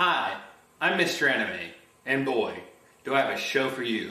[0.00, 0.36] Hi,
[0.80, 1.28] I'm Mr.
[1.28, 1.72] Anime,
[2.06, 2.52] and boy,
[3.04, 4.06] do I have a show for you.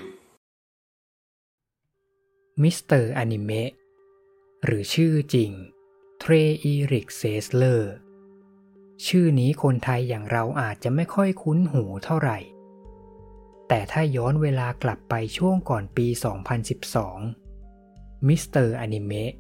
[2.63, 3.71] มิสเตอร์อนิเมะ
[4.65, 5.51] หรือชื่อจริง
[6.19, 7.93] เทรอีริกเซสเลอร์
[9.07, 12.37] ชื่อนี้คนไทยอย่างเราอาจจะไม่ค่อยคุ้นหูเท่าไหร่
[13.67, 16.07] แต่ถ้าย้อนเวลากลับไปช่วงก่อนปี
[17.37, 19.31] 2012 มิสเตอร์อนิเมะ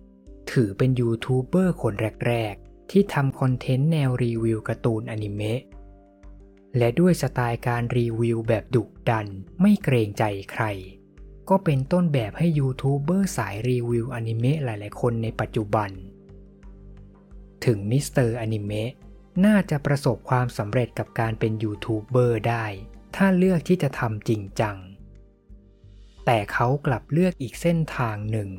[0.51, 1.93] ถือเป็นยูทูบเบอร์คน
[2.27, 5.61] แรก ๆ ที่ทำคอนเทนต์แนวรีวิวการ์ตูนอนิเมะ
[6.77, 9.27] และด้วยสไตล์การรีวิวแบบดุดัน
[9.61, 10.65] ไม่เกรงใจใคร
[11.49, 15.89] ก็เป็นต้นแบบให้ยูทูบเบอร์สายรีวิวอนิเมะหลายๆ คนในปัจจุบัน
[17.65, 18.91] ถึงมิสเตอร์อนิเมะ
[19.45, 22.65] น่าจะประสบความสำเร็จกับการเป็นยูทูบเบอร์ได้
[23.15, 24.77] ถ้าเลือกที่จะทำจริงจัง
[26.25, 28.49] แต่เขากลับเลือกอีกเส้นทางหนึ่ง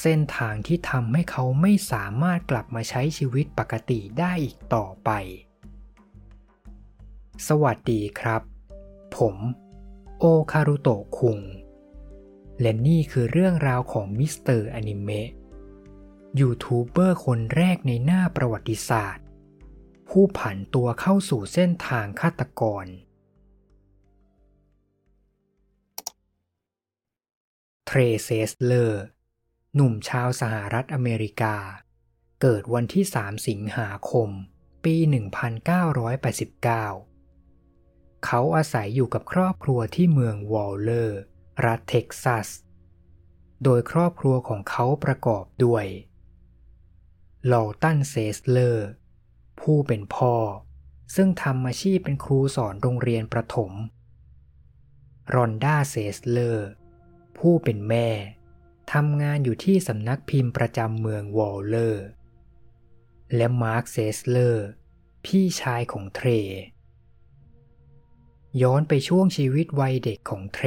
[0.00, 5.10] เส้นทางที่ทำให้เขาไม่สามารถกลับมาใช้ชีวิตปกติได้อีกต่อไป
[7.48, 8.42] สวัสดีครับ
[9.16, 9.36] ผม
[10.18, 11.40] โอคารุโตะคุง
[12.60, 15.28] และนี่คือเรื่องราวของมิสเตอร์อนิเมะ
[16.40, 19.24] ยูทูบเบอร์คนแรกในหน้าประวัติศาสตร์
[20.08, 22.86] ผู้ผันตัวเข้าสู่เส้นทางฆาตกร
[27.86, 29.02] เทรเซสเลอร์
[29.74, 31.56] หนุ่มชาวสหรัฐอเมริกา
[32.42, 34.28] เกิดวันที่ 3 สิงหาคม
[34.84, 37.11] ปี 1989
[38.24, 41.20] เขาอาศัยอยู่กับครอบครัวที่เมืองวอลเลอร์
[41.64, 42.48] รัฐเท็กซัส
[43.64, 45.86] โดยครอบครัวของเขาประกอบด้วย
[47.52, 48.88] ลอตันเซสเลอร์
[49.60, 50.34] ผู้เป็นพ่อ
[51.14, 53.72] ซึ่งทำอาชีพเป็นครูสอนโรงเรียนประถม
[55.34, 56.68] รอนด้าเซสเลอร์
[57.38, 58.08] ผู้เป็นแม่
[58.92, 62.04] ทำงานอยู่ที่สำนักพิมพ์ประจำเมืองวอลเลอร์
[63.36, 64.66] และมาร์คเซสเลอร์
[65.24, 66.28] พี่ชายของเทร
[68.62, 70.66] ย้อนไปช่วงชีวิตวัยเด็กของเทร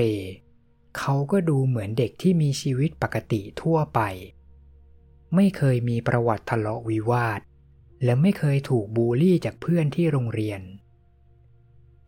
[0.97, 3.99] เขาก็ดูเหมือนเด็กที่มีชีวิตปกติทั่วไป
[5.35, 7.41] ไม่เคยมีประวัติทะเลาะวิวาท
[8.03, 10.61] และไม่เคยถูกบูลลี่จากเพื่อนที่โรงเรียน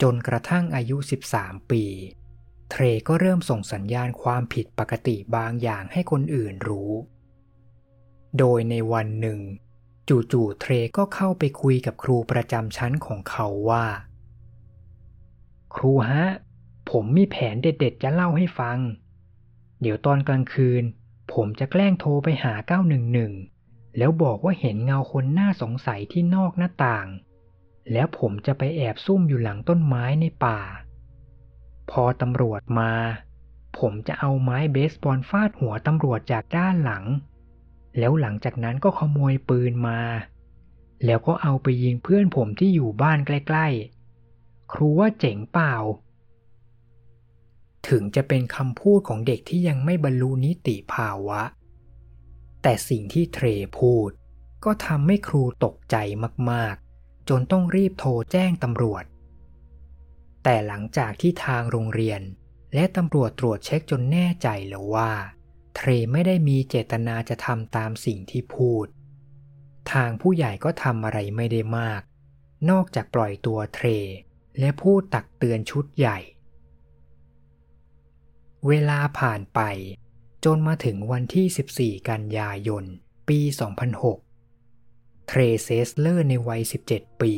[0.01, 0.97] จนกระทั่งอายุ
[1.33, 1.83] 13 ปี
[2.69, 6.91] เทรก็เริ่มส่งสัญญาณความผิดปกติบางอย่างให้คนอื่นรู้
[8.37, 9.39] โดยในวันหนึ่ง
[10.09, 13.85] จู่ๆเทรก็เข้าไปคุยกับครูประจำชั้นของเขาว่า
[15.75, 16.25] ครูฮะ
[16.89, 18.77] ผมมีแผนเด็ดๆ จะเล่าให้ฟัง
[19.81, 20.83] เดี๋ยวตอนกลางคืน
[21.33, 22.53] ผมจะแกล้งโทรไปหา
[23.25, 27.07] 911 แล้วบอกว่าเห็นเงาคนน่าสงสัยที่นอกหน้าต่าง
[27.91, 30.59] แล้วผมจะไปแอบซุ่มอยู่หลังต้นไม้ในป่า
[31.91, 32.91] พอตำรวจมา
[33.79, 37.05] ผมจะเอาไม้เบสบอลฟาดหัวตำรวจจากด้านหลัง
[37.97, 39.99] แล้วหลังจากนั้นก็ขโมยปืนมา
[41.05, 43.96] แล้วก็เอาไปยิงเพื่อนผมที่อยู่บ้านใกล้ ๆ
[44.71, 45.75] ครูว่าเจ๋งเปล่า
[47.87, 51.41] ถึงจะเป็นคำพูดของเด็กที่ยังไม่บรรลุนิติภาวะ
[52.61, 53.45] แต่สิ่งที่เทร
[53.79, 54.09] พูด
[54.65, 55.95] ก็ทำให้ครูตกใจ
[56.51, 59.03] มากๆ จนต้องรีบโทรแจ้งตำรวจ
[60.43, 62.21] แต่หลังจากที่ทางโรงเรียน
[62.73, 65.11] และตำรวจตรวจเช็คจนแน่ใจแล้วว่า
[65.75, 68.85] เทรไม่ได้มีเจตนาจะทำตามสิ่งที่พูด
[69.91, 72.01] ทางผู้ใหญ่ก็ทำอะไรไม่ได้มาก
[72.69, 73.87] นอกจากปล่อยตัวเทร
[74.59, 76.19] และพูดตักเตือนชุดใหญ่
[78.67, 79.61] เวลาผ่านไป
[80.45, 82.83] จนมาถึงวันที่ 14 กันยายน
[83.29, 83.39] ปี
[84.35, 87.33] 2006 เทรเซสเลอร์ในวัย 17 ปี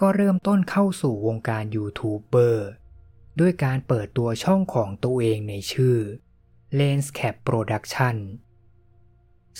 [0.00, 2.68] ก็เริ่มต้นเข้าสู่วงการยูทูบเบอร์
[3.40, 5.96] ด้วยการเปิดตัวช่องของตัวเองในชื่อ
[6.78, 8.16] Lenscap Production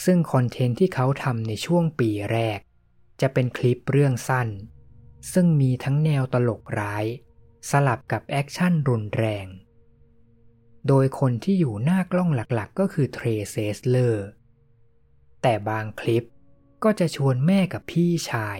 [0.04, 2.58] ซึ่งคอนเทนต์ที่เขาทำในช่วงปีแรก
[3.20, 4.48] จะเป็นคลิปเรื่องสั้น
[5.32, 7.04] ซึ่งมีทั้งแนวตลกร้าย
[7.70, 9.46] สลับกับแอคชั่นรุนแรง
[10.88, 14.26] โดยคนที่อยู่หน้ากล้องหลักๆ ก็คือเทรเซสเลอร์
[15.42, 16.24] แต่บางคลิป
[16.84, 18.58] ก็จะชวนแม่กับพี่ชาย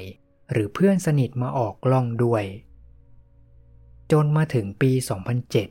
[0.53, 2.45] หรือเพื่อนสนิทมาออกกล้องด้วย
[4.13, 4.93] จนมาถึงปี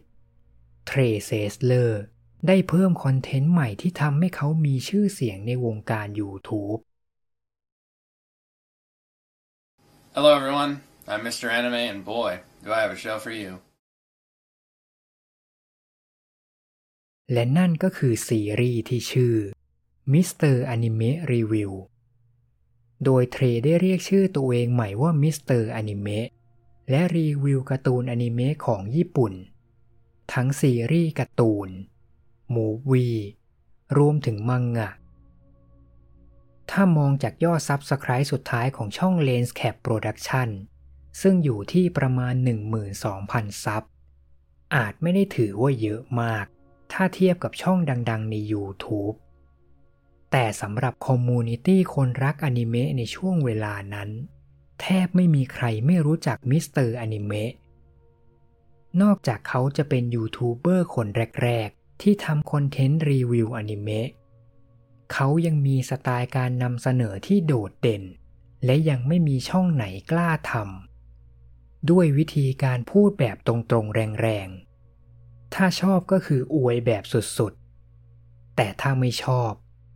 [0.04, 2.02] 2007 เทรเซสเลอร์
[2.48, 6.80] ได้เพิ่มคอนเทนต์ใหม่ที่ทำให้เขามีชื่อเสียงในวงการ YouTube
[10.18, 10.74] Hello, everyone.
[11.10, 11.52] I'm Mr.
[11.52, 13.52] Anime, and boy, do I have a show for you.
[17.34, 19.36] และนั่นก็คือซีรีส์ที่ชื่อ
[20.14, 20.56] Mr.
[20.74, 21.72] Anime Review
[23.04, 25.62] โดยเทรได้เรียกชื่อตัวเองใหม่ว่า Mr.
[25.80, 26.20] Anime
[26.90, 29.34] และรีวิวการ์ตูนอนิเมะของญี่ปุ่น
[30.34, 31.70] ทั้งซีรีส์การ์ตูน
[32.54, 33.08] movie
[33.98, 34.90] รวมถึงมังงะ
[36.72, 40.50] ถ้ามองจากยอด subscribe สุดท้ายของช่อง Lens Cap Production
[41.22, 42.34] ซึ่งอยู่ที่ประมาณ
[43.00, 43.84] 12,000 ซับ
[44.76, 46.46] อาจไม่ได้ถือว่าเยอะมาก
[46.92, 47.78] ถ้าเทียบกับช่อง
[48.10, 49.16] ดังๆ ใน YouTube
[50.32, 54.10] แต่สำหรับ community คนรักอนิเมะในช่วงเวลานั้น
[54.82, 57.52] แทบไม่มีใครไม่รู้จักมิสเตอร์อนิเมะ
[59.02, 61.08] นอกจากเขาจะเป็นยูทูบเบอร์คน
[61.44, 64.08] แรก ๆ ที่ทำคอนเทนต์รีวิวอนิเมะ
[65.14, 68.04] เขายังมีสไตล์การนำเสนอที่โดดเด่น
[68.66, 77.04] และยังไม่มีช่องไหนกล้าทำด้วยวิธีการพูดแบบตรงๆแรงๆ ถ้าชอบก็คืออวยแบบ
[77.38, 79.52] สุดๆ แต่ถ้าไม่ชอบ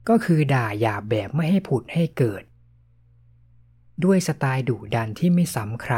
[0.09, 2.43] ก็คือด่าหยาบแบบไม่ให้ผุดให้เกิด
[4.03, 5.95] ด้วยสไตล์ดุดันที่ไม่ซ้ำใคร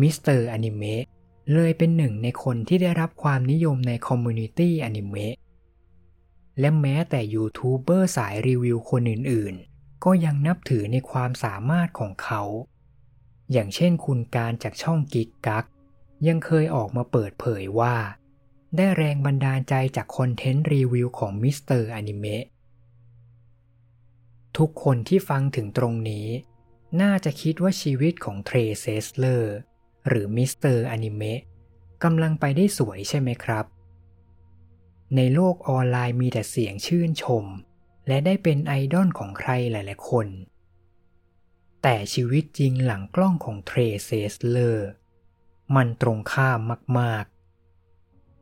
[0.00, 1.04] มิสเตอร์อนิเมะ
[1.52, 5.34] เลยเป็นหนึ่งในคนที่ได้รับความนิยมใน community อนิเมะ
[6.60, 12.42] และแม้แต่ยูทูบเบอร์สายรีวิวคนอื่นๆ ก็ยังนับถือในความสามารถของเขา
[13.52, 15.64] อย่างเช่นคุณการ์นต์จากช่อง Gigguk
[16.26, 17.96] ยังเคยออกมาเปิดเผยว่า
[18.76, 22.44] ได้แรงบันดาลใจจากคอนเทนต์รีวิวของมิสเตอร์อนิเมะ
[24.56, 26.26] ทุกคนที่ฟังถึงตรงนี้
[27.02, 29.54] น่าจะคิดว่าชีวิตของเทรเซสเลอร์
[30.08, 31.40] หรือมิสเตอร์อนิเมะ
[32.04, 33.64] กำลังไปได้สวยใช่ไหมครับ
[35.16, 37.44] ในโลกออนไลน์มีแต่เสียงชื่นชม
[38.08, 40.26] และได้เป็นไอดอลของใครหลายๆคน
[41.82, 44.88] แต่ชีวิตจริงหลังกล้องของเทรเซสเลอร์
[45.76, 46.58] มันตรงข้าม
[46.98, 47.24] มาก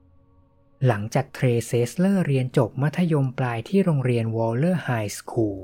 [0.04, 5.60] ๆ หลังจากเทรเซสเลอร์เรียนจบมัธยมปลายที่โรงเรียนวอลเลอร์ High School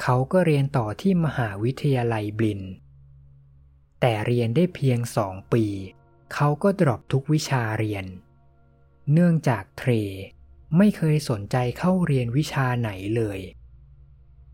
[0.00, 2.62] เขาก็เรียนต่อที่มหาวิทยาลัยบลินน์
[4.00, 5.64] แต่เรียนได้เพียงสองปี
[6.34, 9.90] เขาก็ดรอปทุกวิชาเรียนเเนื่องจากเทร
[10.76, 13.40] ไม่เคยสนใจเข้าเรียนวิชาไหนเลย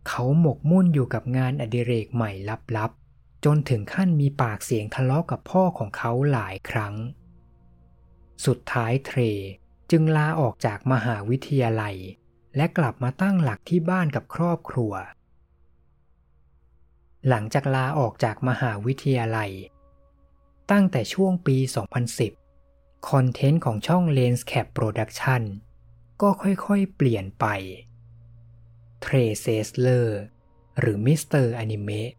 [0.09, 2.33] เขาหมกมุ่นอยู่กับงานอดิเรกใหม่
[2.77, 6.95] ลับๆ จนถึงขั้นมีปากเสียงทะเลาะกับพ่อของเขาหลายครั้ง
[8.47, 9.21] สุดท้ายเทร
[9.91, 11.97] จึงลาออกจากมหาวิทยาลัย
[12.57, 14.93] และกลับมาตั้งหลักที่บ้านกับครอบครัว
[17.29, 19.53] หลังจากลาออกจากมหาวิทยาลัย
[20.71, 22.40] ตั้งแต่ช่วงปี 2010
[23.09, 25.43] คอนเทนต์ของช่อง Lenscap Production
[26.23, 27.47] ก็ค่อยๆเปลี่ยนไป
[29.01, 30.21] เทรเซสเลอร์
[30.79, 32.11] หรือมิสเตอร์อนิเมะ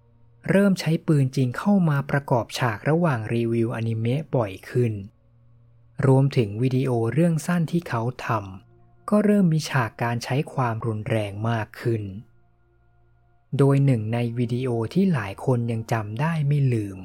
[0.50, 4.94] เริ่มใช้ปืนจริงเข้ามาประกอบฉากระหว่างรีวิวอนิเมะบ่อยขึ้น
[6.08, 12.04] รวมถึงวิดีโอเรื่องสั้นที่เขาทำก็เริ่มมีฉากการใช้ความรุนแรงมากขึ้น
[13.58, 16.98] โดยหนึ่งในวิดีโอที่หลายคนยังจำได้ไม่ลืม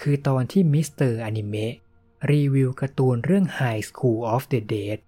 [0.00, 1.74] คือตอนที่มิสเตอร์อนิเมะ
[2.28, 4.98] รีวิวการ์ตูนเรื่อง High School of the Dead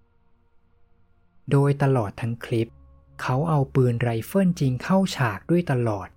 [1.51, 2.71] โดยตลอดทั้งคลิป
[3.21, 6.09] เขาเอาปืนไรเฟิลจริงเข้าฉากด้วยตลอด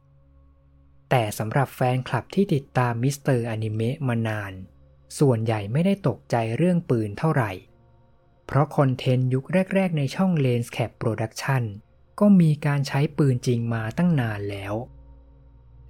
[1.10, 4.52] แต่สำหรับแฟนคลับที่ติดตามมิสเตอร์อนิเมะมานาน
[5.18, 7.52] ส่วนใหญ่ไม่ได้ตกใจเรื่องปืนเท่าไหร่
[8.46, 9.44] เพราะคอนเทนต์ยุค
[9.74, 11.64] แรก ๆ ในช่อง Lenscap Production
[12.20, 14.74] ก็มีการใช้ปืนจริงมาตั้งนานแล้ว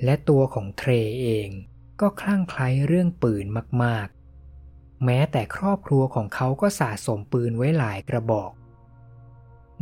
[0.04, 0.90] และตัวของเทร
[1.22, 1.48] เอง
[2.00, 3.46] ก็คลั่งไคล้เรื่องปืน
[3.84, 4.15] มากๆ
[5.04, 8.52] แม้แต่ครอบครัวของเขาก็สะสมปืนไว้หลายกระบอก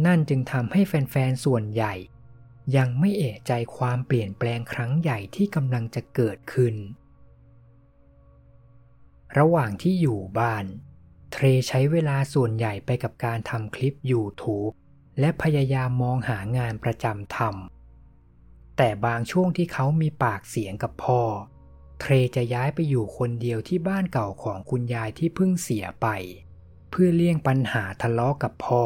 [0.06, 1.94] นั่นจึงทำให้แฟนๆส่วนใหญ่
[2.76, 6.74] ยังไม่เอะใจความเปลี่ยนแปลงครั้งใหญ่ที่กำลังจะเกิดขึ้น
[9.38, 10.65] ระหว่างที่อยู่บ้าน
[11.32, 14.72] เทรใช้เวลาส่วนใหญ่ไปกับการทำคลิป YouTube
[15.20, 21.22] และพยายามมองหางานประจำทำแต่บางช่วงที่เขามีปากเสียงกับพ่อ
[22.01, 26.06] เทรจะย้ายไปอยู่คนเดียวที่บ้านเก่าของคุณยายที่เพิ่งเสียไป
[26.91, 28.84] เพื่อเลี่ยงปัญหาทะเลาะกับพ่อ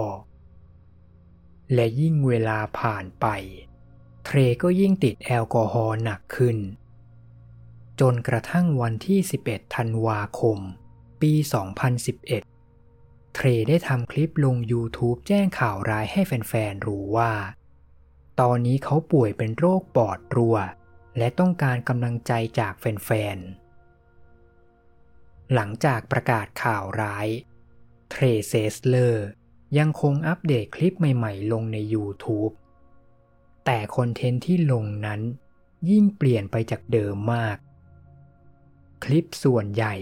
[1.74, 3.26] และยิ่งเวลาผ่านไป
[4.24, 6.58] เทรก็ยิ่งติดแอลกอฮอล์หนักขึ้น
[8.00, 10.58] จนกระทั่งวันที่ 11 ธันวาคม
[11.20, 11.32] ปี
[12.14, 17.32] 2011 เทรได้ทำคลิปลง YouTube แจ้งข่าวร้ายให้แฟนๆ รู้ว่า
[18.40, 20.56] ตอนนี้เขาป่วยเป็นโรคปอดรั่ว
[21.18, 27.28] และต้องการกำลังใจจากแฟนๆ หลังจากประกาศข่าวร้าย
[28.10, 29.26] เทรเซสเลอร์
[29.78, 32.52] ยังคงอัปเดตคลิปใหม่ๆ ลงใน YouTube
[33.64, 35.20] แต่คอนเทนต์ที่ลงนั้น
[35.90, 37.56] ยิ่งเปลี่ยนไปจากเดิมมาก
[39.04, 39.94] คลิปส่วนใหญ่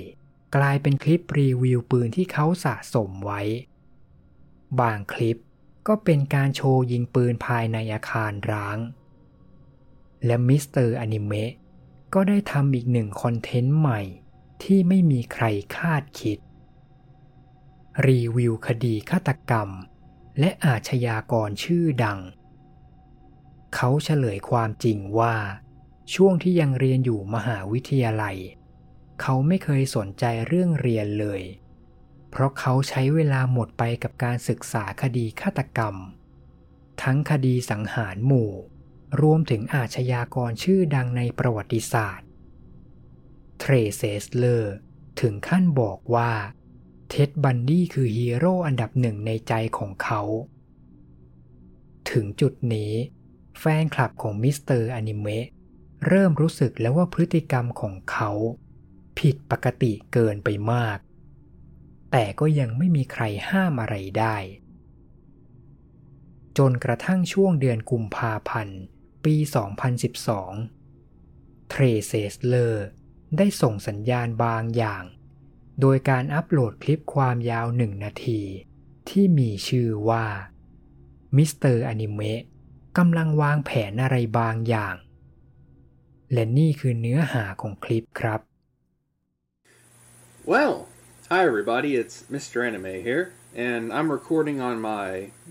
[0.56, 3.42] กลายเป็นคลิปรีวิวปืนที่เขาสะสมไว้
[4.80, 5.36] บางคลิป
[5.88, 8.78] ก็เป็นการโชว์ยิงปืนภายในอาคารร้าง
[10.26, 11.52] และมิสเตอร์อนิเมะ
[12.14, 14.00] ก็ได้ทำอีกหนึ่งคอนเทนต์ใหม่
[14.62, 15.44] ที่ไม่มีใคร
[15.76, 16.38] คาดคิด
[18.06, 19.68] รีวิวคดีฆาตกรรม
[20.38, 22.18] และอาชญากรชื่อดัง
[23.74, 25.36] เขาเฉลยความจริงว่า
[26.14, 28.36] ช่วงที่ยังเรียนอยู่มหาวิทยาลัย
[29.20, 31.42] เขาไม่เคยสนใจเรื่องเรียนเลย
[32.30, 35.94] เพราะเขาใช้เวลาหมดไปกับการศึกษาคดีฆาตกรรม
[37.02, 38.50] ทั้งคดีสังหารหมู่
[39.20, 42.28] รวมถึงอาชญากรชื่อดังในประวัติศาสตร์
[43.58, 44.74] เทรเซสเลอร์
[45.20, 46.32] ถึงขั้นบอกว่า
[47.08, 50.22] เท็ดบันดี้คือฮีโร่อันดับหนึ่งในใจของเขา
[52.10, 52.92] ถึงจุดนี้
[53.58, 55.46] แฟนคลับของมิสเตอร์อนิเมะ
[56.08, 58.30] เริ่มรู้สึกแล้วว่าพฤติกรรมของเขา
[59.18, 60.98] ผิดปกติเกินไปมาก
[62.12, 64.36] แต่ก็ยังไม่มีใครห้ามอะไรได้
[66.58, 68.80] จนกระทั่งช่วงเดือนกุมภาพันธ์
[69.26, 69.36] ปี
[70.12, 72.86] 2012 เทรเซสเลอร์
[73.36, 75.04] ได้ส่งสัญญาณบางอย่าง
[75.80, 78.42] โดยการอัปโหลดคลิปความยาวหนึ่งนาที
[79.08, 80.26] ที่มีชื่อว่า
[81.36, 82.42] มิสเตอร์อนิเมะ
[82.98, 84.96] กำลังวางแผนอะไรบางอย่าง
[86.32, 88.40] และนี่คือเนื้อหาของคลิปครับ
[90.52, 90.74] Well,
[91.32, 92.56] hi everybody, it's Mr.
[92.68, 93.24] Anime here,
[93.68, 95.06] and I'm recording on my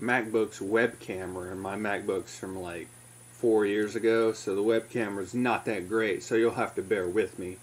[0.08, 2.88] MacBook's web camera, and my MacBook's from like
[3.38, 7.06] four years ago, so the web camera's not that great, so you'll have to bear
[7.06, 7.58] with me.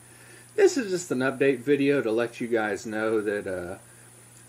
[0.56, 3.78] This is just an update video to let you guys know that uh,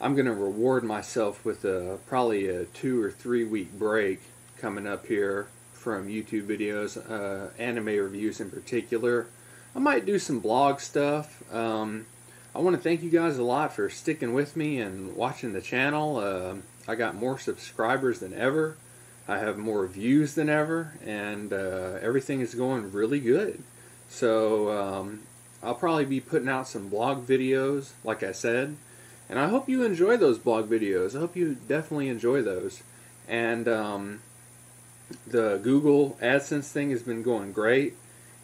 [0.00, 4.21] I'm going to reward myself with a, probably a two or three week break
[4.59, 9.26] coming up here from YouTube videos, uh, anime reviews in particular.
[9.75, 11.43] I might do some blog stuff.
[11.52, 12.07] Um,
[12.54, 15.62] I want to thank you guys a lot for sticking with me and watching the
[15.62, 16.19] channel.
[16.19, 18.76] Uh, I got more subscribers than ever.
[19.26, 23.62] I have more views than ever, and uh, everything is going really good.
[24.09, 25.21] So um,
[25.62, 28.76] I'll probably be putting out some blog videos, like I said,
[29.28, 31.16] and I hope you enjoy those blog videos.
[31.16, 32.83] I hope you definitely enjoy those.
[33.26, 34.21] And um,
[35.26, 37.95] the Google AdSense thing has been going great,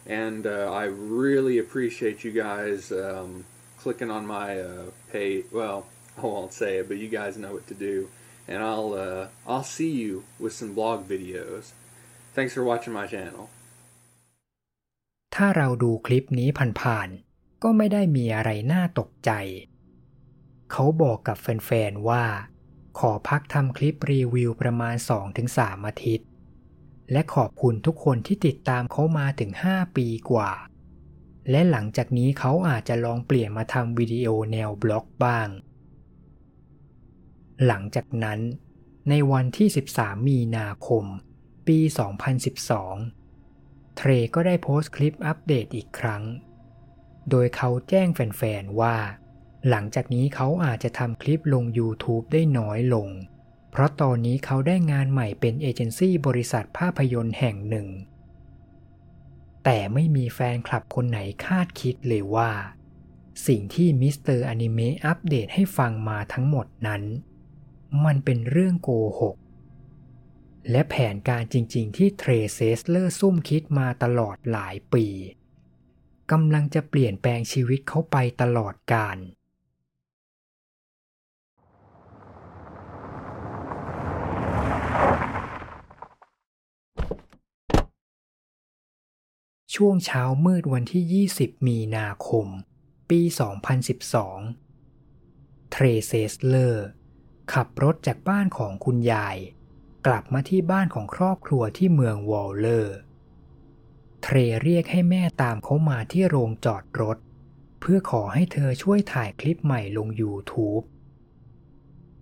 [0.07, 3.45] and uh, I really appreciate you guys um,
[3.77, 5.45] clicking on my uh, page.
[5.51, 5.85] Well,
[6.17, 8.09] I won't say it, but you guys know what to do.
[8.47, 11.65] And I'll uh, I'll see you with some blog videos.
[12.35, 13.45] Thanks for watching my channel.
[15.35, 16.49] ถ้าเราดูคลิปนี้
[16.81, 19.31] ผ่านๆก็ไม่ได้มีอะไรน่าตกใจ
[20.71, 22.23] เขาบอกกับแฟนๆว่า
[22.99, 24.95] ขอพักทำคลิปรีวิวประมาณ
[25.41, 26.27] 2-3 อาทิตย์
[27.11, 30.51] และขอบคุณทุกคนที่ติดตามเขามาถึง 5 ปีกว่า
[31.49, 35.47] และหลังจากนี้เขาอาจจะลองเปลี่ยนมาทำวิดีโอแนวบล็อกบ้าง
[37.65, 38.39] หลังจากนั้น
[39.09, 41.05] ในวันที่ 13 มีนาคม
[41.67, 41.79] ปี
[43.07, 46.23] 2012 เทรก็ได้โพสต์คลิปอัปเดตอีกครั้ง
[47.29, 48.95] โดยเขาแจ้งแฟนๆว่า
[49.69, 53.09] หลังจากนี้เขาอาจจะทำคลิปลง YouTube ได้น้อยลง
[53.71, 57.87] เพราะตอนนี้เขาได้งานใหม่เป็นเอเจนซี่บริษัทภาพยนตร์แห่งหนึ่ง
[59.63, 62.51] แต่ไม่มีแฟนคลับคนไหนคาดคิดเลยว่า
[63.47, 67.03] สิ่งที่มิสเตอร์อนิเมะอัปเดตให้ฟังมาทั้งหมดนั้น
[68.05, 69.35] มันเป็นเรื่องโกหก
[70.71, 75.05] และแผนการจริงๆที่เทรเซสเลอร์ซุ่มคิดมาตลอดหลายปี
[76.31, 79.17] กำลังจะเปลี่ยนแปลงชีวิตเขาไปตลอดกาล
[89.75, 92.47] ช่วงเช้ามืดวันที่ 20 มีนาคม
[93.09, 93.21] ปี
[94.87, 96.85] 2012 เทรเซสเลอร์
[97.53, 99.37] ขับรถจากบ้านของคุณยาย
[100.07, 102.97] กลับมาที่บ้านของครอบครัวที่เมืองวอลเลอร์
[104.21, 107.17] เทรเรียกให้แม่ตามเขามาที่โรงจอดรถ
[107.79, 110.83] เพื่อขอให้เธอช่วยถ่ายคลิปใหม่ลง YouTube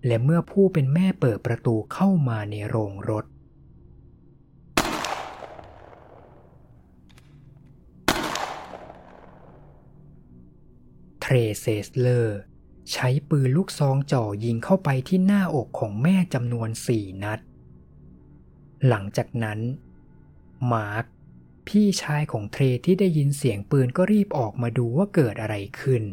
[0.05, 3.25] และเมื่อผู้เป็นแม่เปิดประตูเข้ามาในโรงรถ
[11.21, 12.39] เทรเซสเลอร์
[12.93, 17.39] ใช้ปืนลูกซองจ่อยิงเข้าไปที่หน้าอกของแม่จำนวนสี่นัด
[18.87, 19.59] หลังจากนั้น
[20.73, 21.05] มาร์ค
[21.67, 26.03] พี่ชายของเทรที่ได้ยินเสียงปืนก็รีบออกมาดูว่าเกิดอะไรขึ้น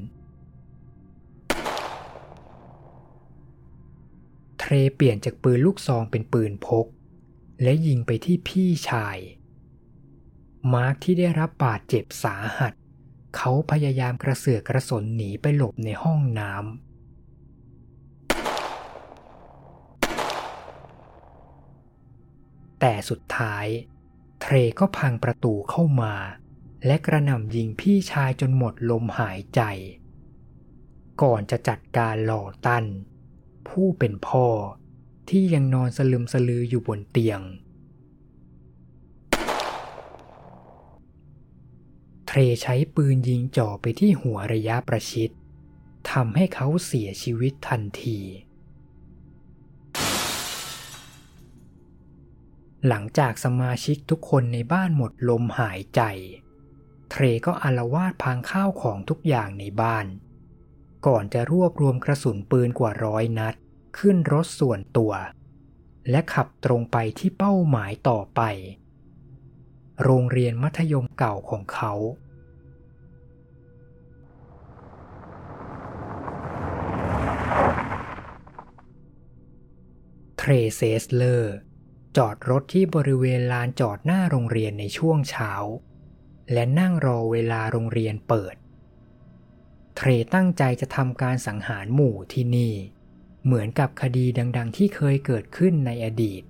[4.59, 6.87] เทรเปลี่ยนจากปืนลูกซองเป็นปืนพก
[7.62, 9.18] และยิงไปที่พี่ชาย
[10.75, 12.75] มาร์คที่ได้รับบาดเจ็บสาหัส
[13.37, 16.80] เขาพยายามกระเสือกกระสนหนีไปหลบในห้องน้ำ
[22.80, 23.66] แต่สุดท้าย
[24.40, 26.14] เทรก็พังประตูเข้ามา
[26.87, 29.61] และกระหน่ำยิงพี่ชายจนหมดลมหายใจ
[31.23, 32.85] ก่อนจะจัดการหล่อตัน
[33.68, 34.47] ผู้เป็นพ่อ
[35.28, 37.40] ที่ยังนอนสลึมสลืออยู่บนเตียง
[42.25, 45.30] เท รรใช้ปืนยิงจ่อไปที่หัวระยะประชิด
[46.10, 48.20] ทำให้เขาเสียชีวิตทันที
[52.86, 56.00] หลังจากสมาชิกทุกคนในบ้านหมดลมหายใจ
[57.10, 60.06] เทรก็อารวาดพังข้าวของทุกอย่างในบ้าน
[61.06, 63.54] ก่อนจะรวบรวมกระสุนปืนกว่าร้อยนัด
[63.98, 65.12] ขึ้นรถส่วนตัว
[66.10, 68.42] และขับตรงไปที่เป้าหมายต่อไป
[70.02, 71.92] โรงเรียนมัธยมเก่าของเขา
[80.50, 81.54] รเซสเลอร์
[82.16, 85.52] จอดรถที่บริเวณลานจอดหน้าโรงเรียนในช่วงเช้า
[86.52, 88.56] และนั่งรอเวลาโรงเรียนเปิด
[89.96, 92.74] เทรตั้งใจจะทำการสังหารหมู่ที่นี่
[93.44, 96.42] เหมือนกับคดีดัง ๆ ที่เคยเกิดขึ้นในอดีต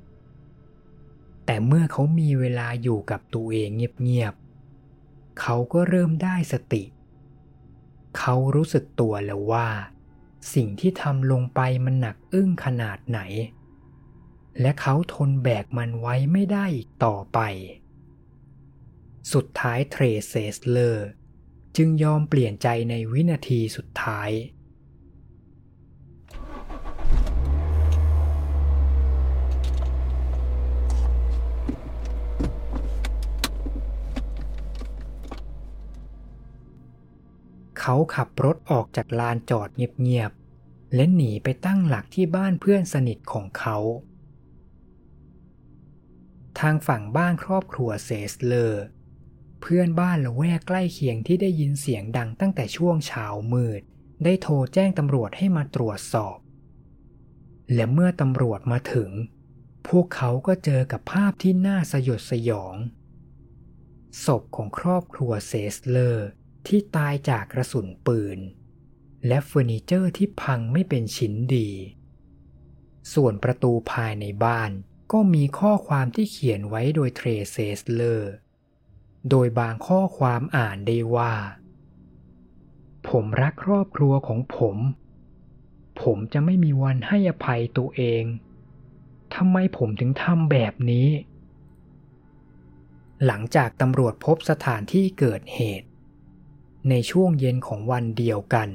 [1.46, 3.68] แต่เมื่อเขามีเวลาอยู่กับตัวเอง
[4.02, 4.34] เงียบ
[4.86, 6.84] ๆ เขาก็เริ่มได้สติ
[8.18, 9.68] เขารู้สึกตัวแล้วว่า
[10.54, 13.20] สิ่งที่ทำลงไปมันหนักอึ้งขนาดไหน
[14.60, 17.38] และเขาทนแบกมันไว้ไม่ได้อีกต่อไป
[19.32, 21.08] สุดท้ายเทรเซสเลอร์
[21.76, 24.30] จึงยอมเปลี่ยนใจในวินาทีสุดท้าย
[37.80, 43.78] เขาขับรถออกจากลานจอดเงียบๆและหนีไปตั้งหลักที่บ้านเพื่อนสนิทของเขา
[46.60, 48.82] ทางฝั่งบ้านครอบครัวเซสเลอร์
[49.60, 53.82] เพื่อนบ้านละแวกใกล้เคียงที่ได้ยินเสียงดังตั้งแต่ช่วงเช้ามืด
[54.24, 56.38] ได้โทรแจ้งตำรวจให้มาตรวจสอบ
[57.74, 59.10] และเมื่อตำรวจมาถึง
[59.88, 62.76] พวกเขาก็เจอกับภาพที่น่าสยดสยอง
[64.24, 66.26] ศพของครอบครัวเซสเลอร์
[66.66, 68.38] ที่ตายจากกระสุนปืน
[69.26, 71.70] และเฟอร์นิเจอร์ที่พังไม่เป็นชิ้นดี
[73.14, 74.70] ส่วนประตูภายในบ้าน
[75.12, 78.32] ก็มีข้อความที่เขียนไว้โดยเทรเซสเลอร์
[79.30, 81.34] โดยบางข้อความอ่านได้ว่า
[83.08, 84.76] ผมรักครอบครัวของผม
[86.02, 88.24] ผมจะไม่มีวันให้อภัยตัวเอง
[89.34, 91.08] ทำไมผมถึงทำแบบนี้
[93.26, 95.88] หลังจากตำรวจพบสถานที่เกิดเหตุ
[96.90, 98.68] ในช่วงเย็นของวันเดียวกัน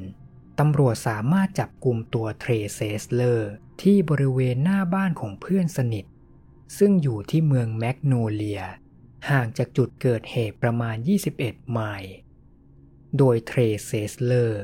[0.60, 6.06] ตำรวจสามารถจับกลุ่มตัวเทรเซสเลอร์ที่บริเวณหน้าบ้านของเพื่อนสนิท
[6.78, 8.62] ซึ่งอยู่ที่เมืองแมกโนเลีย
[9.30, 10.96] ห่างจากจุดเกิดเหตุประมาณ
[11.34, 12.14] 21 ไมล์
[13.18, 14.64] โดยเทรเซสเลอร์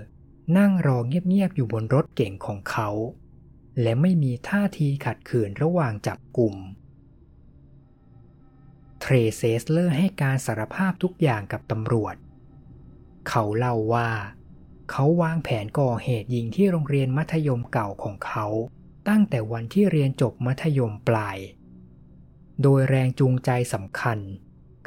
[0.58, 2.90] นั่งรอเงียบๆอยู่บนรถเก่งของเขา
[3.82, 6.56] และไม่มีท่าทีขัดขืนระหว่างจับกลุ่ม
[9.02, 12.16] เทรเซสเลอร์ให้การสารภาพทุกอย่างกับตำรวจ
[13.30, 14.10] เขาเล่าว่า
[14.92, 18.46] เขาวางแผนก่อเหตุยิงที่โรงเรียนมัธยมเก่าของเขา
[19.10, 21.38] ตั้งแต่วันที่เรียนจบมัธยมปลาย
[22.62, 24.20] โดยแรงจูงใจสำคัญ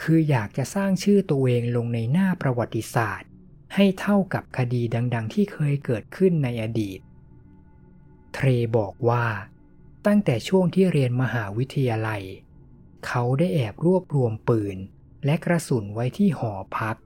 [0.03, 3.31] คืออยากจะสร้างชื่อตัวเองลงในหน้าประวัติศาสตร์
[3.75, 4.83] ให้เท่ากับคดี
[5.15, 7.01] ดังๆ ที่เคยเกิดขึ้นในอดีต
[8.35, 9.27] เทรบอกว่า
[10.07, 12.23] ตั้งแต่ช่วงที่เรียนมหาวิทยาลัย
[13.07, 14.77] เขาได้แอบรวบรวมปืน
[15.25, 16.97] และกระสุนไว้ที่หอพัก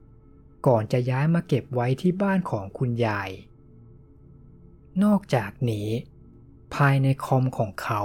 [0.67, 3.29] ก่อนจะย้ายมาเก็บไว้ที่บ้านของคุณยาย
[5.03, 5.87] นอกจากนี้
[6.75, 8.01] ภายในคอมของเขา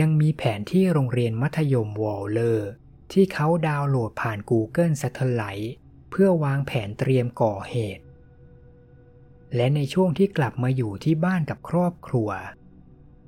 [0.00, 2.70] ยังมีแผนที่โรงเรียนมัธยมวอลเลอร์
[3.12, 5.70] ที่เขาดาวน์โหลดผ่าน Google Satellite
[6.10, 8.04] เพื่อวางแผนเตรียมก่อเหตุ
[9.56, 12.30] และในช่วงที่กลับมาอยู่ที่บ้านกับครอบครัว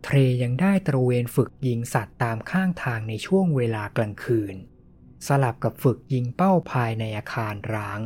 [0.04, 4.56] เทรยังได้ตระเวนฝึกยิงสัตว์ตามข้างทางในช่วงเวลากลางคืน
[5.26, 8.00] สลับกับฝึกยิงเป้าภายในอาคารร้าง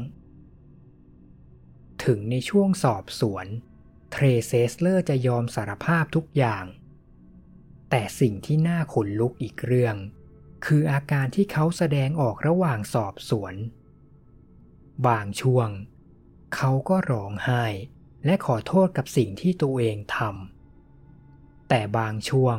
[2.04, 3.46] ถึงในช่วงสอบสวน
[4.12, 6.64] เทรเซสเลอร์จะยอมสารภาพทุกอย่าง
[7.90, 9.96] แต่สิ่งที่น่าขนลุกอีกเรื่อง
[10.64, 13.54] คืออาการที่เขาแสดงออกระหว่างสอบสวน
[15.06, 15.68] บางช่วง
[16.56, 17.64] เขาก็ร้องไห้
[18.24, 22.58] และขอโทษกับสิ่งที่ตัวเองทำแต่บางช่วง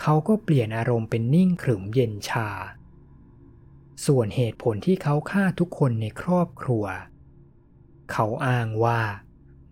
[0.00, 2.48] เขาก็เปลี่ยนอารมณ์เป็นนิ่งขรึมเย็นชา
[4.06, 6.84] ส่วนเหตุผลที่เขาฆ่าทุกคนในครอบครัว
[8.12, 9.00] เขาอ้างว่า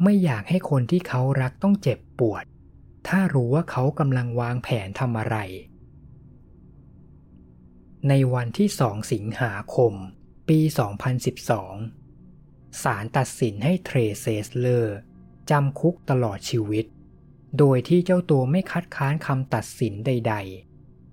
[0.02, 2.44] ไม่อยากให้คนที่เขารักต้องเจ็บปวด
[3.08, 5.36] ถ้ารู้ว่าเขากำลังวางแผนทำอะไร
[8.08, 9.94] ในวันที่ 2 สิงหาคม
[10.48, 10.60] ปี
[11.90, 14.96] 2012 ศาลตัดสินให้เทรเซสเลอร์
[15.50, 16.86] จำคุกตลอดชีวิต
[17.58, 20.34] โดยที่เจ้าตัวไม่คัดค้านคำตัดสินใด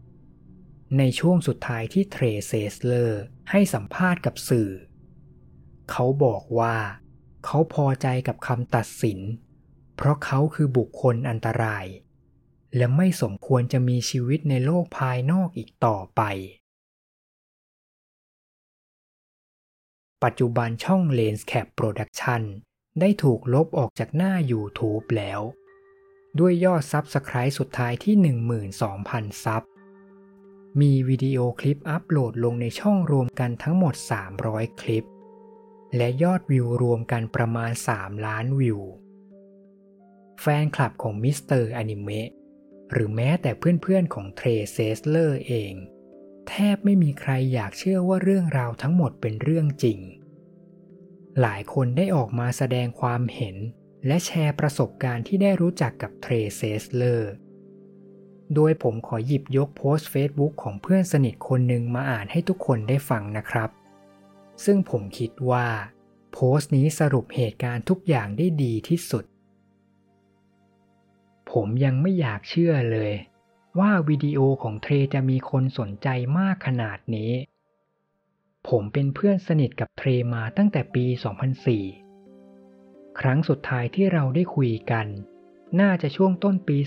[0.10, 4.70] ๆ ในช่วงสุดท้ายที่เทรเซสเลอร์ให้สัมภาษณ์กับสื่อ
[5.92, 6.76] เขาบอกว่า
[7.46, 9.20] เขาพอใจกับคำตัดสิน
[10.02, 11.86] เพราะเขาคือบุคคลอันตราย
[12.76, 16.22] และไม่สมควรจะมีชีวิตในโลกภายนอกอีกต่อไป
[20.24, 22.42] ปัจจุบันช่อง Lenscap Production
[23.00, 25.42] ได้ถูกลบออกจากหน้า YouTube แล้ว
[26.40, 28.16] ด้วยยอด subscribe สุดท้ายที่
[28.80, 29.64] 12,000 sub
[30.82, 33.96] มีวิดีโอคลิปอัปโหลดลงในช่องรวมกันทั้งหมด
[34.38, 35.08] 300 คลิป
[35.96, 38.82] และยอดวิวรวมกันประมาณ 3 ล้านวิว
[40.44, 42.30] แฟนคลับของมิสเตอร์อนิเมะ
[42.92, 45.74] หรือแม้แต่เพื่อนๆของเทรเซสเลอร์เอง
[46.50, 50.00] แทบไม่มีใครอยากเชื่อว่าเรื่องราวทั้งหมดเป็นเรื่องจริง
[51.42, 53.56] หลายคนได้ออกมาแสดงความเห็น
[54.08, 57.32] และแชร์ประสบการณ์ที่ได้รู้จักกับเทรเซสเลอร์
[58.54, 63.70] โดยผมขอหยิบยกโพสต์ Facebook ของเพื่อนสนิทคนหนึ่งมาอ่านให้ทุกคนได้ฟังนะครับ
[64.66, 65.68] ซึ่งผมคิดว่า
[66.34, 69.26] โพสต์นี้สรุปเหตุการณ์ทุกอย่างได้ดีที่สุด
[71.52, 73.14] ผมยังไม่อยากเชื่อเลย
[73.80, 76.08] ว่าวิดีโอของเทรจะมีคนสนใจ
[76.40, 77.32] มากขนาดนี้
[78.68, 81.06] ผมเป็นเพื่อนสนิทกับเทรมาตั้งแต่ปี
[82.38, 85.08] 2004 ครั้งสุดท้ายที่เราได้คุยกัน
[85.80, 86.78] น่าจะช่วงต้นปี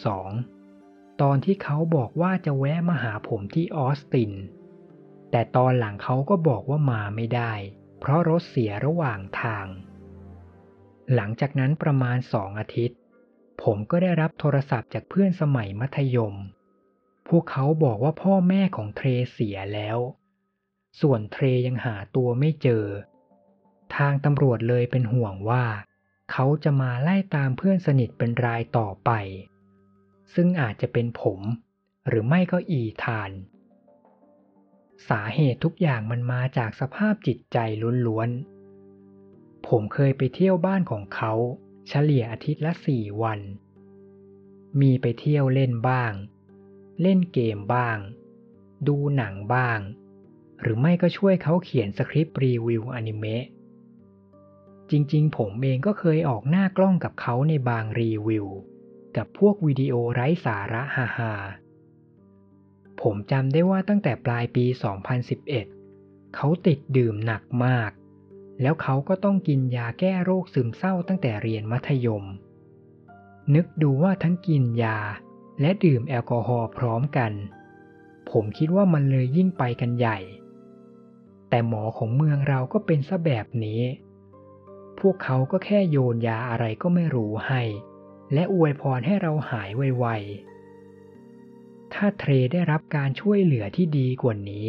[0.00, 4.32] 2012 ตอนที่เขาบอกว่าจะแวะมาหาผมที่ออสติน
[5.30, 7.52] แต่ตอนหลังเขาก็บอกว่ามาไม่ได้
[8.00, 9.66] เพราะรถเสียระหว่างทาง
[11.14, 12.99] หลังจากนั้นประมาณสองอาทิตย์
[13.62, 16.34] ผมก็ได้รับโทรศัพท์จากเพื่อนสมัยมัธยม
[17.28, 19.98] พวกเขาบอกว่าพ่อแม่ของเทรเสียแล้ว
[21.00, 22.84] ส่วนเทรยังหาตัวไม่เจอ
[23.96, 25.64] ทางตำรวจเลยเป็นห่วงว่า
[26.32, 29.10] เขาจะมาไล่ตามเพื่อนสนิทเป็นรายต่อไป
[30.34, 31.40] ซึ่งอาจจะเป็นผม
[32.08, 33.30] หรือไม่ก็อีธาน
[35.08, 37.58] สาเหตุทุกอย่างมันมาจากสภาพจิตใจ
[38.06, 41.32] ล้วนๆ ผมเคยไปเที่ยวบ้านของเขา
[41.88, 43.40] เฉลี่ยอาทิตย์ละสี่วัน
[44.80, 46.12] มีไปเที่ยวเล่นบ้าง
[47.02, 47.98] เล่นเกมบ้าง
[48.88, 49.78] ดูหนังบ้าง
[50.60, 53.44] หรือไม่ก็ช่วยเขาเขียนสคริปต์รีวิวอนิเมะ
[54.90, 58.46] จริงๆ ผมเองก็เคยออกหน้ากล้องกับเขาในบางรีวิว
[59.16, 61.32] กับพวกวิดีโอไร้สาระฮาฮา
[63.00, 64.64] ผมจำได้ว่าตั้งแต่ปลายปี
[65.50, 67.90] 2011 เขาติดดื่มหนักมาก
[68.62, 72.24] แล้วเขาก็ต้องกินยาแก้โรคซึมเศร้าตั้งแต่เรียนมัธยม
[73.54, 74.98] นึกดูว่าทั้งกินยา
[75.60, 77.32] และดื่มแอลกอฮอล์พร้อมกัน
[78.30, 80.18] ผมคิดว่ามันเลยยิ่งไปกันใหญ่
[81.48, 83.82] แต่หมอของเมืองเราก็เป็นซะแบบนี้
[85.00, 87.62] พวกเขาก็แค่โยนยาอะไรก็ไม่รู้ให้
[88.34, 94.68] และอวยพรให้เราหายไวๆ ถ้าเทรได้รับการช่วยเหลือที่ดีกว่านี้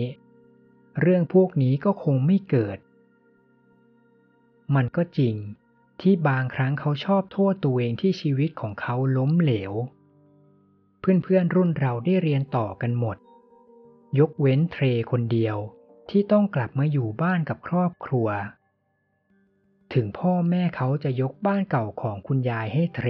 [1.02, 2.78] เรื่องพวกนี้ก็คงไม่เกิด
[4.76, 5.36] มันก็จริง
[6.02, 9.74] ที่บางครั้งเขาชอบโทษตัวเองที่ชีวิตของเขาล้มเหลว
[11.00, 13.18] เพื่อนๆรุ่นเราได้เรียนต่อกันหมด
[14.20, 15.58] ยกเว้นเทรคนเดียว
[16.10, 18.28] ที่ต้องกลับมาอยู่บ้านกับครอบครัว
[19.94, 23.08] ถึงพ่อแม่เขาจะยกบ้านเก่าของคุณยายให้เทร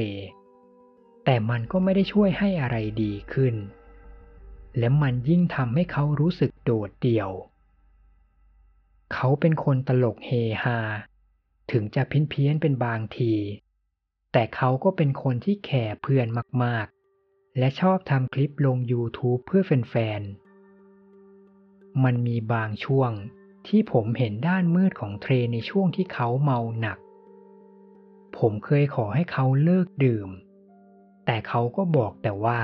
[1.25, 3.55] แต่มันก็ไม่ได้ช่วยให้อะไรดีขึ้น
[4.77, 7.29] และมันยิ่งทำให้เขารู้สึกโดดเดี่ยว
[9.13, 10.31] เขาเป็นคนตลกเฮ
[10.63, 10.79] ฮา
[11.71, 13.33] ถึงจะเพี้ยนๆเป็นบางที
[14.31, 16.27] แต่เขาก็เป็นคนที่แคร์เพื่อน
[16.63, 23.11] มากๆ และชอบทำคลิปลง YouTube เพื่อแฟนๆ มันมีบางช่วง
[23.67, 26.97] ที่ผมเห็นด้านมืดของเทรในช่วงที่เขาเมาหนัก
[28.37, 30.29] ผมเคยขอให้เขาเลิกดื่ม
[31.25, 32.61] แต่เขาก็บอกแต่ว่า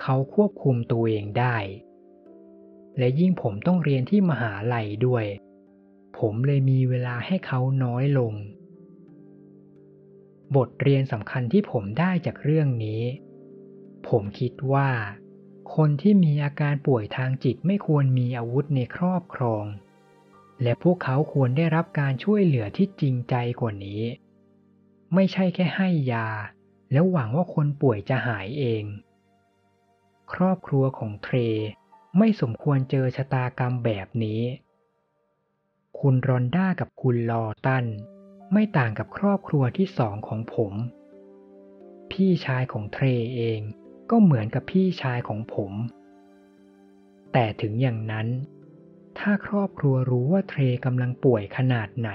[0.00, 1.56] เขาควบคุมตัวเองได้
[2.98, 5.24] และยิ่งผมต้องเรียนที่มหาลัยด้วย
[6.18, 8.34] ผมเลยมีเวลาให้เขาน้อยลง
[10.56, 13.02] บทเรียนสำคัญที่ผมได้จากเรื่องนี้
[14.08, 14.90] ผมคิดว่า
[15.74, 19.64] คนที่มีอาการป่วยทางจิตไม่ควรมีอาวุธในครอบครอง
[20.62, 24.02] และพวกเขาควรได้รับการช่วยเหลือที่จริงใจกว่านี้
[25.14, 26.28] ไม่ใช่แค่ให้ยา
[26.92, 28.84] แล้วหวังว่าคนป่วยจะหายเอง
[30.32, 31.36] ครอบครัวของเทร
[32.18, 34.42] ไม่สมควรเจอชะตากรรมแบบนี้
[36.00, 37.86] คุณรอนด้ากับคุณลอตัน
[38.52, 40.72] ไม่ต่างกับครอบครัวที่สองของผม
[42.12, 43.04] พี่ชายของเทร
[43.36, 43.60] เอง
[44.10, 45.72] ก็เหมือนกับพี่ชายของผม
[47.32, 48.28] แต่ถึงอย่างนั้น
[49.18, 52.10] ถ้าครอบครัวรู้ว่าเทรกำลังป่วยขนาดไหน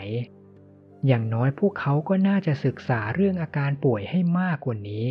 [1.07, 5.07] อย่างน้อยพวกเขาก็น่าจะศึกษาเรื่องอาการป่วยให้มากกว่านี้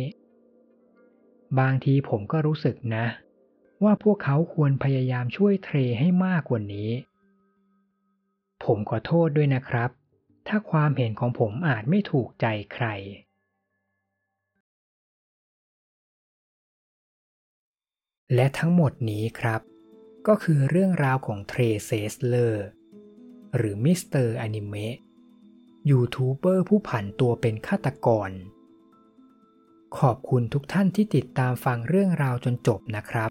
[1.59, 3.05] บางทีผมก็รู้สึกนะ
[3.83, 6.89] ว่าพวกเขาควรพยายามช่วยเทรให้มากกว่านี้
[8.67, 9.89] ผมขอโทษด้วยนะครับ
[10.47, 12.87] ถ้าความเห็นของผมอาจไม่ถูกใจใคร
[18.35, 19.61] และทั้งหมดนี้ครับ
[20.27, 22.65] ก็คือเรื่องราวของเทรเซสเลอร์
[23.55, 24.95] หรือมิสเตอร์อนิเมะ
[25.89, 28.31] ยูทูบเบอร์ผู้ผันตัวเป็นฆาตกร
[29.99, 33.29] ขอบคุณทุกท่านที่ติดตามฟังเรื่องราวจนจบนะครับ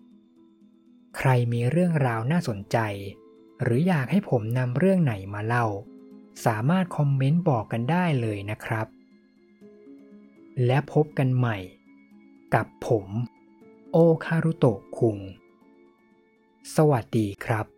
[1.16, 2.78] ใครมีเรื่องราวน่าสนใจ
[3.62, 5.66] หรืออยากให้ผมนำเรื่องไหนมาเล่า
[6.46, 8.86] สามารถคอมเมนต์บอกกันได้เลยนะครับ
[10.66, 11.56] และพบกันใหม่
[12.54, 13.06] กับผม
[13.92, 15.18] โอคารุโตะคุง
[16.76, 17.75] สวัสดีครับ